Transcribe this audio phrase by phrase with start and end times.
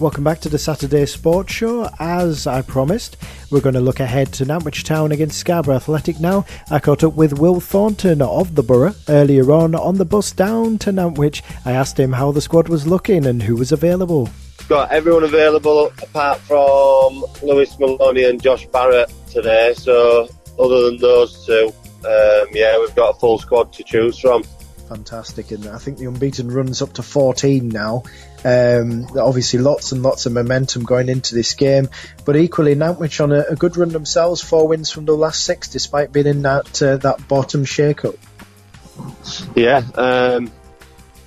[0.00, 1.90] Welcome back to the Saturday Sports Show.
[1.98, 3.16] As I promised,
[3.50, 6.46] we're going to look ahead to Nantwich Town against Scarborough Athletic now.
[6.70, 10.78] I caught up with Will Thornton of the Borough earlier on on the bus down
[10.78, 11.42] to Nantwich.
[11.64, 14.30] I asked him how the squad was looking and who was available.
[14.68, 19.74] Got everyone available apart from Lewis Maloney and Josh Barrett today.
[19.76, 20.28] So,
[20.60, 21.72] other than those two,
[22.06, 24.44] um, yeah, we've got a full squad to choose from
[24.88, 25.50] fantastic.
[25.50, 28.02] And I think the unbeaten runs up to 14 now.
[28.44, 31.88] Um, obviously, lots and lots of momentum going into this game.
[32.24, 35.68] But equally, Nantwich on a, a good run themselves, four wins from the last six,
[35.68, 38.14] despite being in that uh, that bottom shake-up.
[39.54, 40.50] Yeah, um,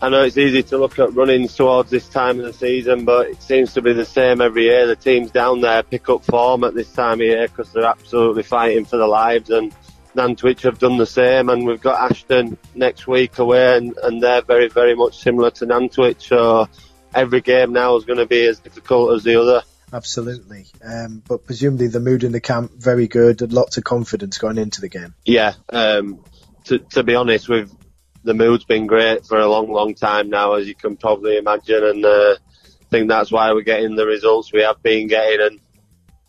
[0.02, 3.27] I know it's easy to look at running towards this time of the season, but
[3.27, 4.88] it seems to be the same every year.
[4.88, 8.43] The teams down there pick up form at this time of year because they're absolutely
[8.43, 9.71] fighting for their lives and
[10.16, 14.42] Nantwich have done the same, and we've got Ashton next week away, and, and they're
[14.42, 16.28] very, very much similar to Nantwich.
[16.28, 16.67] So
[17.14, 19.64] every game now is going to be as difficult as the other.
[19.94, 24.38] Absolutely, um, but presumably the mood in the camp very good, and lots of confidence
[24.38, 25.14] going into the game.
[25.26, 26.23] Yeah, um,
[26.66, 27.76] to, to be honest, with
[28.23, 31.84] the mood's been great for a long, long time now, as you can probably imagine,
[31.84, 35.59] and uh, I think that's why we're getting the results we have been getting, and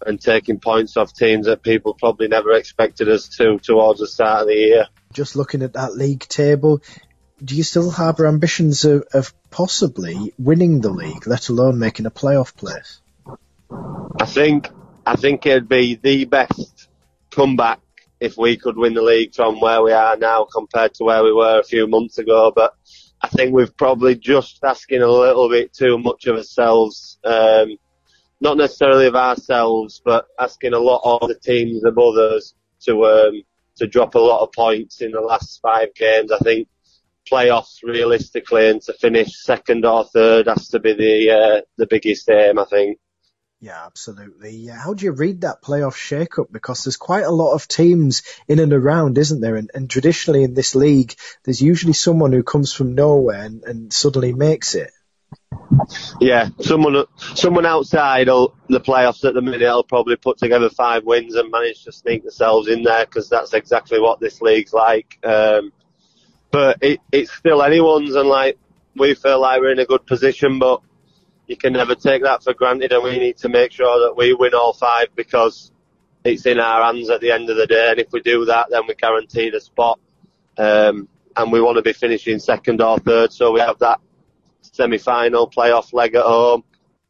[0.06, 4.42] and taking points off teams that people probably never expected us to towards the start
[4.42, 4.86] of the year.
[5.12, 6.83] Just looking at that league table,
[7.42, 12.11] do you still harbour ambitions of, of possibly winning the league, let alone making a
[12.11, 13.00] playoff place?
[14.20, 14.69] I think
[15.05, 16.89] I think it'd be the best
[17.30, 17.80] comeback
[18.20, 21.33] if we could win the league from where we are now compared to where we
[21.33, 22.52] were a few months ago.
[22.55, 22.74] But
[23.20, 27.18] I think we've probably just asking a little bit too much of ourselves.
[27.24, 27.77] Um,
[28.42, 33.42] not necessarily of ourselves, but asking a lot of the teams above us to um,
[33.77, 36.33] to drop a lot of points in the last five games.
[36.33, 36.69] I think
[37.30, 42.29] playoffs realistically and to finish second or third has to be the uh, the biggest
[42.29, 42.58] aim.
[42.58, 42.98] I think.
[43.61, 44.67] Yeah, absolutely.
[44.67, 46.51] How do you read that playoff shake-up?
[46.51, 49.55] Because there's quite a lot of teams in and around, isn't there?
[49.55, 51.14] And, and traditionally in this league,
[51.45, 54.91] there's usually someone who comes from nowhere and, and suddenly makes it.
[56.20, 61.35] Yeah, someone someone outside the playoffs at the minute will probably put together five wins
[61.35, 65.18] and manage to sneak themselves in there because that's exactly what this league's like.
[65.24, 65.73] Um,
[66.51, 68.58] but it, it's still anyone's, and like
[68.96, 70.83] we feel like we're in a good position, but
[71.46, 74.35] you can never take that for granted, and we need to make sure that we
[74.35, 75.73] win all five because
[76.24, 78.67] it's in our hands at the end of the day, and if we do that,
[78.70, 79.98] then we guarantee the spot.
[80.58, 84.01] Um, and we want to be finishing second or third, so we have that
[84.73, 86.65] semi-final playoff leg at home.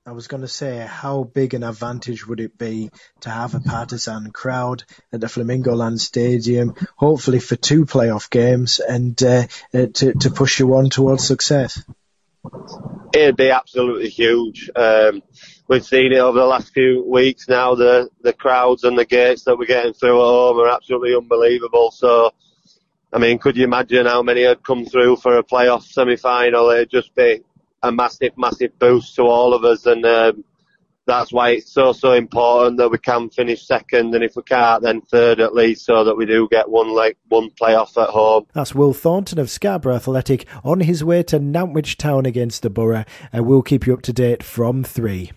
[0.05, 2.91] I was going to say, how big an advantage would it be
[3.21, 9.21] to have a partisan crowd at the Flamingoland Stadium, hopefully for two playoff games, and
[9.23, 11.81] uh, uh, to to push you on towards success?
[13.15, 14.71] It'd be absolutely huge.
[14.75, 15.23] Um,
[15.69, 17.77] we've seen it over the last few weeks now.
[17.77, 21.93] The the crowds and the gates that we're getting through at home are absolutely unbelievable.
[21.93, 22.33] So,
[23.13, 26.71] I mean, could you imagine how many had come through for a playoff semi-final?
[26.71, 27.43] It'd just be
[27.83, 30.45] a massive, massive boost to all of us, and um,
[31.07, 34.83] that's why it's so, so important that we can finish second, and if we can't,
[34.83, 38.47] then third at least, so that we do get one like one playoff at home.
[38.53, 43.05] That's Will Thornton of Scarborough Athletic on his way to Nantwich Town against the Borough,
[43.33, 45.33] and we'll keep you up to date from three.